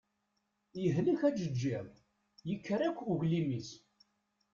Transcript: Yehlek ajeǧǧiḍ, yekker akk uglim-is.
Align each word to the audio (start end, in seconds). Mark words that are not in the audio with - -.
Yehlek 0.81 1.21
ajeǧǧiḍ, 1.27 1.89
yekker 2.49 2.79
akk 2.87 2.99
uglim-is. 3.11 3.69